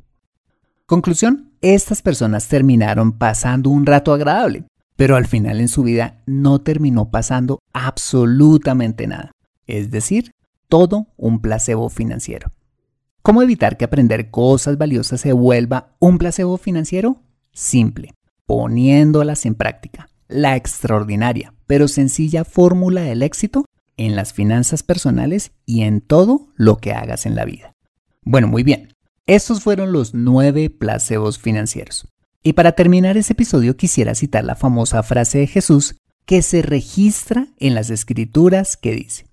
Conclusión, 0.87 1.51
estas 1.61 2.03
personas 2.03 2.47
terminaron 2.47 3.12
pasando 3.12 3.71
un 3.71 3.87
rato 3.87 4.12
agradable, 4.12 4.64
pero 4.95 5.16
al 5.16 5.27
final 5.27 5.61
en 5.61 5.69
su 5.69 5.83
vida 5.83 6.23
no 6.27 6.61
terminó 6.61 7.11
pasando 7.11 7.59
absolutamente 7.73 9.09
nada. 9.09 9.33
Es 9.66 9.90
decir, 9.90 10.31
todo 10.68 11.09
un 11.16 11.40
placebo 11.40 11.88
financiero. 11.88 12.52
¿Cómo 13.22 13.42
evitar 13.42 13.76
que 13.76 13.85
aprender 13.85 14.31
cosas 14.31 14.79
valiosas 14.79 15.20
se 15.20 15.33
vuelva 15.33 15.96
un 15.98 16.18
placebo 16.18 16.59
financiero? 16.59 17.22
Simple, 17.52 18.14
poniéndolas 18.46 19.46
en 19.46 19.55
práctica 19.55 20.09
la 20.29 20.57
extraordinaria 20.57 21.55
pero 21.66 21.88
sencilla 21.88 22.44
fórmula 22.44 23.02
del 23.02 23.22
éxito 23.22 23.64
en 23.96 24.16
las 24.16 24.33
finanzas 24.33 24.83
personales 24.83 25.52
y 25.64 25.83
en 25.83 26.00
todo 26.00 26.48
lo 26.57 26.76
que 26.76 26.92
hagas 26.92 27.26
en 27.26 27.35
la 27.35 27.44
vida. 27.44 27.72
Bueno, 28.22 28.46
muy 28.46 28.62
bien. 28.62 28.94
Estos 29.26 29.62
fueron 29.62 29.92
los 29.92 30.14
nueve 30.14 30.70
placebos 30.70 31.38
financieros. 31.38 32.09
Y 32.42 32.52
para 32.52 32.72
terminar 32.72 33.16
ese 33.16 33.33
episodio 33.33 33.76
quisiera 33.76 34.14
citar 34.14 34.44
la 34.44 34.55
famosa 34.55 35.02
frase 35.02 35.38
de 35.38 35.46
Jesús 35.48 35.96
que 36.24 36.42
se 36.42 36.62
registra 36.62 37.48
en 37.59 37.74
las 37.74 37.90
escrituras 37.90 38.76
que 38.76 38.92
dice, 38.92 39.26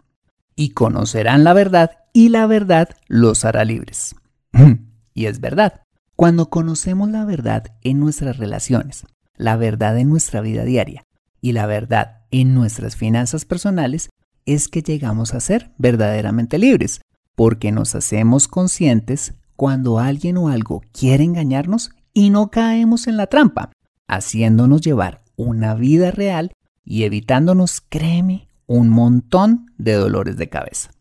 y 0.56 0.70
conocerán 0.70 1.44
la 1.44 1.54
verdad 1.54 1.92
y 2.14 2.30
la 2.30 2.46
verdad 2.48 2.90
los 3.08 3.46
hará 3.46 3.66
libres. 3.66 4.16
y 5.14 5.26
es 5.26 5.40
verdad, 5.40 5.82
cuando 6.16 6.50
conocemos 6.50 7.10
la 7.10 7.26
verdad 7.26 7.76
en 7.82 8.00
nuestras 8.00 8.38
relaciones, 8.38 9.06
la 9.36 9.58
verdad 9.58 9.98
en 9.98 10.10
nuestra 10.10 10.42
vida 10.42 10.64
diaria 10.64 11.04
y 11.42 11.54
la 11.54 11.66
verdad 11.66 12.22
en 12.32 12.54
nuestras 12.54 12.96
finanzas 12.96 13.46
personales, 13.46 14.10
es 14.46 14.68
que 14.68 14.82
llegamos 14.82 15.34
a 15.34 15.40
ser 15.40 15.72
verdaderamente 15.78 16.58
libres, 16.58 17.02
porque 17.36 17.72
nos 17.72 17.96
hacemos 17.96 18.48
conscientes 18.48 19.34
cuando 19.56 20.00
alguien 20.00 20.38
o 20.38 20.50
algo 20.50 20.82
quiere 20.92 21.24
engañarnos 21.24 21.92
y 22.14 22.30
no 22.30 22.50
caemos 22.50 23.08
en 23.08 23.18
la 23.18 23.28
trampa, 23.28 23.72
haciéndonos 24.08 24.82
llevar 24.82 25.24
una 25.36 25.74
vida 25.76 26.12
real 26.12 26.52
y 26.86 27.04
evitándonos, 27.04 27.82
créeme, 27.82 28.48
un 28.68 28.90
montón 28.90 29.72
de 29.78 29.94
dolores 29.94 30.38
de 30.38 30.50
cabeza. 30.50 30.92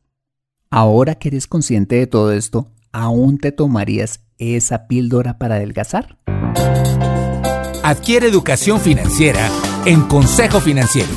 Ahora 0.71 1.17
que 1.17 1.29
eres 1.29 1.47
consciente 1.47 1.97
de 1.97 2.07
todo 2.07 2.33
esto, 2.33 2.73
¿aún 2.93 3.39
te 3.39 3.53
tomarías 3.53 4.21
esa 4.39 4.87
píldora 4.87 5.39
para 5.39 5.57
adelgazar? 5.57 6.19
Adquiere 7.83 8.29
educación 8.29 8.81
financiera 8.81 9.51
en 9.85 10.03
Consejo 10.03 10.61
Financiero. 10.61 11.11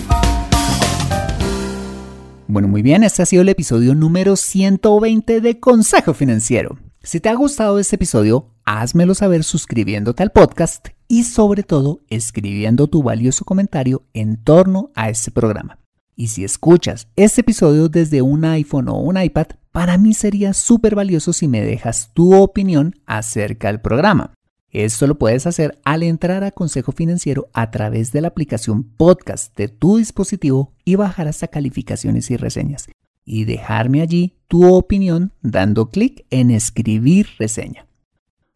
Bueno, 2.48 2.68
muy 2.68 2.82
bien, 2.82 3.04
este 3.04 3.22
ha 3.22 3.26
sido 3.26 3.42
el 3.42 3.50
episodio 3.50 3.96
número 3.96 4.36
120 4.36 5.42
de 5.42 5.60
Consejo 5.60 6.14
Financiero. 6.14 6.78
Si 7.02 7.20
te 7.20 7.30
ha 7.30 7.36
gustado 7.36 7.80
este 7.80 7.96
episodio, 7.96 8.52
házmelo 8.66 9.14
saber 9.14 9.44
suscribiéndote 9.44 10.24
al 10.24 10.32
podcast 10.32 10.88
y 11.08 11.24
sobre 11.24 11.64
todo 11.64 12.02
escribiendo 12.10 12.88
tu 12.88 13.04
valioso 13.04 13.46
comentario 13.46 14.04
en 14.14 14.44
torno 14.44 14.92
a 14.96 15.10
este 15.10 15.32
programa. 15.32 15.85
Y 16.18 16.28
si 16.30 16.46
escuchas 16.46 17.10
este 17.18 17.42
episodio 17.42 17.90
desde 17.90 18.22
un 18.22 18.46
iPhone 18.46 18.88
o 18.88 18.96
un 19.00 19.22
iPad, 19.22 19.48
para 19.74 19.98
mí 19.98 20.14
sería 20.14 20.54
súper 20.54 20.96
valioso 20.96 21.34
si 21.34 21.50
me 21.50 21.62
dejas 21.62 22.12
tu 22.14 22.34
opinión 22.34 22.96
acerca 23.06 23.68
del 23.68 23.82
programa. 23.82 24.34
Esto 24.72 25.08
lo 25.08 25.18
puedes 25.18 25.46
hacer 25.46 25.78
al 25.84 26.04
entrar 26.04 26.46
a 26.46 26.52
Consejo 26.52 26.94
Financiero 26.94 27.50
a 27.54 27.70
través 27.70 28.14
de 28.14 28.22
la 28.22 28.30
aplicación 28.30 28.84
podcast 28.84 29.56
de 29.58 29.68
tu 29.68 29.98
dispositivo 29.98 30.72
y 30.86 30.96
bajar 30.96 31.28
hasta 31.28 31.48
calificaciones 31.48 32.32
y 32.32 32.38
reseñas. 32.38 32.88
Y 33.26 33.44
dejarme 33.44 34.02
allí 34.02 34.36
tu 34.48 34.74
opinión 34.74 35.34
dando 35.42 35.90
clic 35.90 36.26
en 36.30 36.52
escribir 36.52 37.28
reseña. 37.38 37.88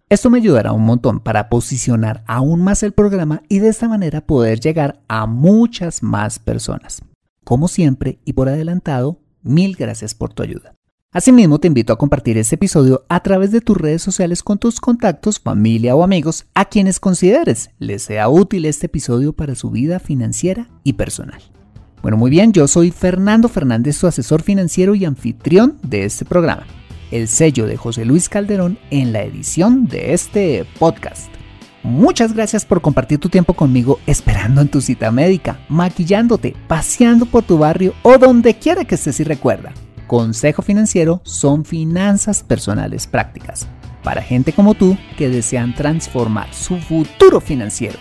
Esto 0.08 0.30
me 0.30 0.38
ayudará 0.38 0.72
un 0.72 0.86
montón 0.86 1.19
para 1.19 1.50
posicionar 1.50 2.24
aún 2.26 2.62
más 2.62 2.84
el 2.84 2.93
programa 2.93 3.43
y 3.50 3.60
de 3.60 3.67
esta 3.67 3.89
manera 3.89 4.22
poder 4.22 4.60
llegar 4.60 5.02
a 5.08 5.26
muchas 5.26 6.02
más 6.04 6.39
personas. 6.39 7.02
Como 7.50 7.68
siempre 7.68 8.20
y 8.26 8.34
por 8.34 8.48
adelantado, 8.48 9.24
mil 9.42 9.76
gracias 9.76 10.14
por 10.14 10.32
tu 10.32 10.44
ayuda. 10.44 10.76
Asimismo, 11.12 11.58
te 11.58 11.66
invito 11.66 11.92
a 11.92 11.98
compartir 11.98 12.38
este 12.38 12.54
episodio 12.54 13.08
a 13.10 13.24
través 13.24 13.52
de 13.52 13.60
tus 13.60 13.76
redes 13.76 14.04
sociales 14.04 14.44
con 14.44 14.60
tus 14.60 14.80
contactos, 14.80 15.40
familia 15.40 15.96
o 15.96 16.04
amigos 16.04 16.46
a 16.54 16.66
quienes 16.66 17.00
consideres 17.00 17.72
les 17.80 18.04
sea 18.04 18.30
útil 18.30 18.66
este 18.66 18.86
episodio 18.86 19.34
para 19.34 19.56
su 19.56 19.72
vida 19.72 20.00
financiera 20.00 20.70
y 20.84 20.94
personal. 20.94 21.42
Bueno, 22.04 22.18
muy 22.18 22.30
bien, 22.30 22.54
yo 22.54 22.68
soy 22.68 22.92
Fernando 22.92 23.50
Fernández, 23.50 23.98
su 23.98 24.06
asesor 24.06 24.44
financiero 24.44 24.94
y 24.94 25.06
anfitrión 25.06 25.80
de 25.82 26.06
este 26.06 26.26
programa. 26.26 26.68
El 27.10 27.28
sello 27.28 27.66
de 27.66 27.78
José 27.78 28.06
Luis 28.06 28.30
Calderón 28.30 28.78
en 28.92 29.12
la 29.12 29.24
edición 29.24 29.88
de 29.88 30.14
este 30.14 30.68
podcast. 30.78 31.38
Muchas 31.89 32.34
gracias 32.34 32.65
por 32.65 32.82
compartir 32.82 33.17
tu 33.17 33.30
tiempo 33.30 33.56
conmigo 33.56 33.99
esperando 34.06 34.62
en 34.62 34.67
tu 34.67 34.80
cita 34.80 35.12
médica, 35.12 35.60
maquillándote, 35.69 36.56
paseando 36.67 37.25
por 37.25 37.43
tu 37.43 37.58
barrio 37.58 37.95
o 38.04 38.19
donde 38.19 38.54
quiera 38.54 38.86
que 38.86 38.93
estés 38.93 39.19
y 39.19 39.23
recuerda 39.23 39.73
Consejo 40.06 40.62
Financiero 40.62 41.21
son 41.23 41.65
finanzas 41.65 42.43
personales 42.43 43.08
prácticas 43.08 43.67
para 44.04 44.21
gente 44.21 44.54
como 44.54 44.75
tú 44.75 44.97
que 45.17 45.30
desean 45.30 45.75
transformar 45.75 46.54
su 46.54 46.78
futuro 46.78 47.41
financiero. 47.41 47.97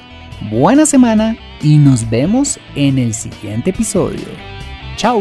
Buena 0.51 0.87
semana 0.87 1.37
y 1.63 1.77
nos 1.77 2.09
vemos 2.09 2.59
en 2.75 2.99
el 2.99 3.15
siguiente 3.15 3.71
episodio. 3.71 4.27
Chao. 4.97 5.21